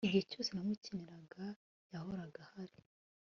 igihe 0.05 0.19
cyose 0.31 0.49
namukeneraga, 0.51 1.43
yahoraga 1.91 2.39
ahari 2.45 2.77